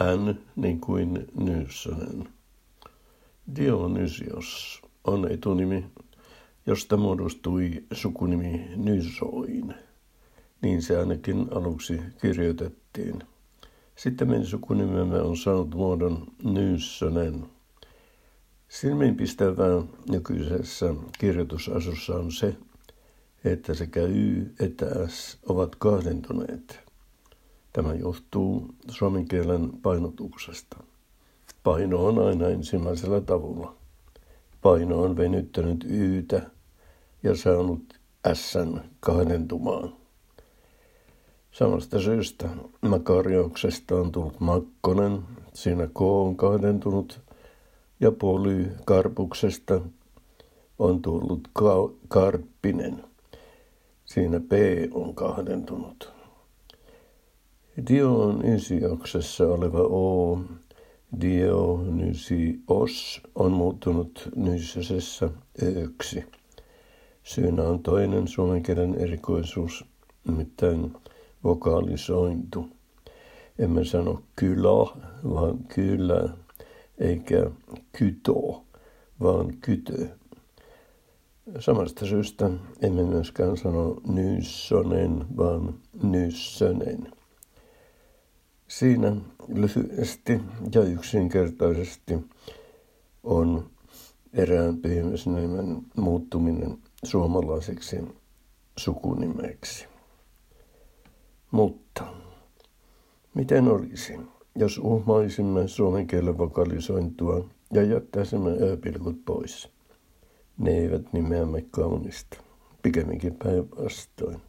[0.00, 2.28] N niin kuin Nyssonen.
[3.56, 5.84] Dionysios on etunimi,
[6.66, 9.74] josta muodostui sukunimi Nysoin.
[10.62, 13.22] Niin se ainakin aluksi kirjoitettiin.
[13.96, 17.46] Sitten sukunimemme on saanut muodon Nyssonen.
[18.68, 22.56] Silmiinpistävää nykyisessä kirjoitusasussa on se,
[23.44, 26.83] että sekä Y että S ovat kahdentuneet.
[27.74, 30.76] Tämä johtuu suomen kielen painotuksesta.
[31.62, 33.74] Paino on aina ensimmäisellä tavulla.
[34.62, 36.50] Paino on venyttänyt Ytä
[37.22, 38.00] ja saanut
[38.32, 39.92] Sn kahdentumaan.
[41.52, 42.48] Samasta syystä
[42.82, 45.22] Makariauksesta on tullut Makkonen,
[45.54, 47.20] siinä K on kahdentunut,
[48.00, 49.80] ja Poly Karpuksesta
[50.78, 53.04] on tullut ka- Karppinen.
[54.04, 54.52] Siinä P
[54.92, 56.12] on kahdentunut.
[57.76, 60.38] Dionysioksessa oleva O,
[61.20, 65.30] Dionysios, on muuttunut Nysösessä
[65.62, 66.24] ööksi.
[67.22, 69.84] Syynä on toinen suomen kielen erikoisuus,
[70.28, 70.92] nimittäin
[71.44, 72.68] vokaalisointu.
[73.58, 74.68] Emme sano kyllä,
[75.24, 76.28] vaan kyllä,
[76.98, 77.50] eikä
[77.92, 78.62] kyto,
[79.20, 80.06] vaan kytö.
[81.58, 82.50] Samasta syystä
[82.82, 87.23] emme myöskään sano nyssonen, vaan nyssönen.
[88.68, 89.16] Siinä
[89.48, 90.40] lyhyesti
[90.74, 92.14] ja yksinkertaisesti
[93.22, 93.70] on
[94.32, 97.96] erään pyhimysnimen muuttuminen suomalaiseksi
[98.76, 99.86] sukunimeksi.
[101.50, 102.04] Mutta
[103.34, 104.18] miten olisi,
[104.56, 109.68] jos uhmaisimme suomen kielen vokalisointua ja jättäisimme ö-pilkut pois?
[110.58, 112.36] Ne eivät nimeämme kaunista,
[112.82, 114.40] pikemminkin päinvastoin.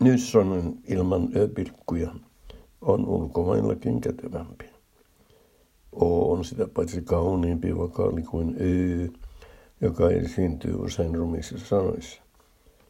[0.00, 2.14] Nyssonen ilman ö-pilkkuja
[2.80, 4.64] on ulkomaillakin kätevämpi.
[5.92, 9.08] O on sitä paitsi kauniimpi vokaali kuin Ö,
[9.80, 12.22] joka esiintyy usein rumissa sanoissa,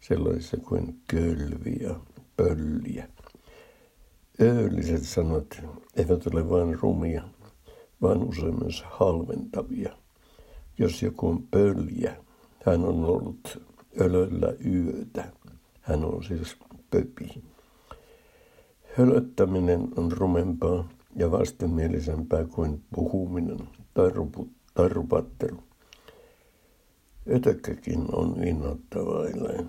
[0.01, 1.95] sellaisissa kuin kölvi ja
[2.37, 3.09] pölliä.
[4.41, 5.63] Öölliset sanat
[5.97, 7.23] eivät ole vain rumia,
[8.03, 9.97] vaan usein myös halventavia.
[10.79, 12.17] Jos joku on pöljä,
[12.67, 13.63] hän on ollut
[14.01, 15.33] ölöllä yötä.
[15.81, 16.57] Hän on siis
[16.91, 17.43] pöpi.
[18.99, 25.63] Hölöttäminen on rumempaa ja vastenmielisempää kuin puhuminen tai, rupu, tai rupattelu.
[27.35, 29.69] Ötökkäkin on innoittavailleen.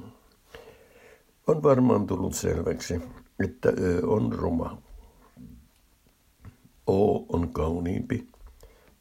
[1.48, 3.02] On varmaan tullut selväksi,
[3.44, 4.82] että Ö on ruma.
[6.88, 8.28] O on kauniimpi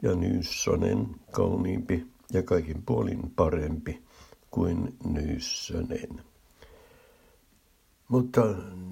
[0.02, 4.02] ja Nyssonen kauniimpi ja kaikin puolin parempi
[4.50, 6.29] kuin Nyssönen.
[8.10, 8.40] Mutta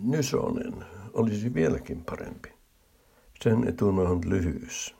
[0.03, 2.49] Nysonen olisi vieläkin parempi.
[3.43, 4.95] Sen etuna on lyhyys.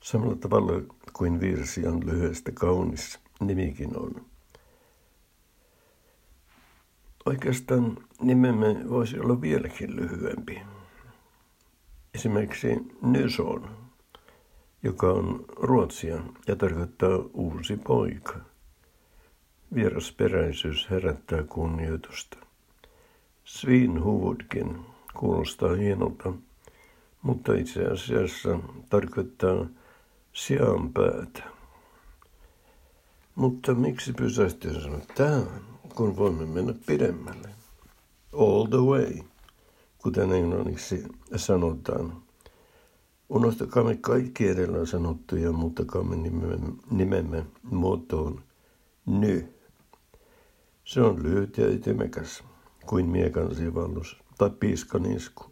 [0.00, 0.72] Samalla tavalla
[1.12, 4.26] kuin virsi on lyhyestä kaunis, nimikin on.
[7.26, 10.60] Oikeastaan nimemme voisi olla vieläkin lyhyempi.
[12.14, 13.76] Esimerkiksi Nyson,
[14.82, 18.40] joka on ruotsia ja tarkoittaa uusi poika.
[19.74, 22.49] Vierasperäisyys herättää kunnioitusta.
[23.50, 24.80] Svinhuvudkin
[25.14, 26.32] kuulostaa hienolta,
[27.22, 28.58] mutta itse asiassa
[28.90, 29.66] tarkoittaa
[30.32, 31.42] sianpäätä.
[33.34, 35.46] Mutta miksi pysähtyä sanoa tähän,
[35.94, 37.48] kun voimme mennä pidemmälle?
[38.32, 39.18] All the way,
[39.98, 41.04] kuten englanniksi
[41.36, 42.22] sanotaan.
[43.28, 46.58] Unohtakaamme kaikki edellä sanottu ja muuttakaamme nimemme,
[46.90, 48.42] nimemme muotoon
[49.06, 49.54] ny.
[50.84, 52.49] Se on lyhyt ja ytimekäs
[52.86, 55.44] kuin miekan sivallus tai piiskan isku.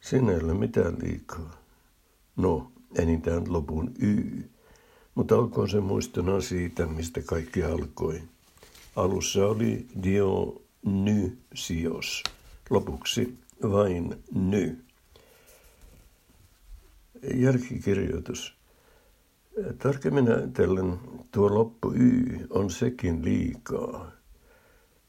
[0.00, 1.60] Siinä ei ole mitään liikaa.
[2.36, 4.42] No, enintään lopun Y.
[5.14, 8.22] Mutta olkoon se muistona siitä, mistä kaikki alkoi.
[8.96, 11.42] Alussa oli Dionysios,
[12.70, 14.84] lopuksi vain ny.
[17.34, 18.56] Jälkikirjoitus.
[19.78, 20.98] Tarkemmin ajatellen
[21.30, 24.19] tuo loppu Y on sekin liikaa.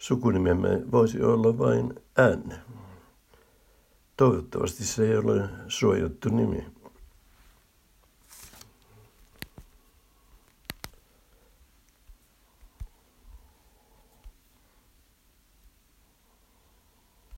[0.01, 1.93] Sukunimemme voisi olla vain
[2.35, 2.53] N.
[4.17, 6.65] Toivottavasti se ei ole suojattu nimi.